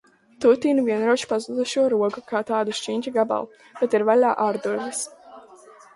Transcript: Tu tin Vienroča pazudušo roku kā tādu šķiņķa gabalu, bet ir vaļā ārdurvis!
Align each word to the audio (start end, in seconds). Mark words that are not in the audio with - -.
Tu 0.43 0.51
tin 0.61 0.79
Vienroča 0.87 1.27
pazudušo 1.33 1.83
roku 1.93 2.23
kā 2.31 2.41
tādu 2.53 2.77
šķiņķa 2.79 3.15
gabalu, 3.19 3.53
bet 3.83 3.97
ir 3.99 4.07
vaļā 4.11 4.33
ārdurvis! 4.47 5.07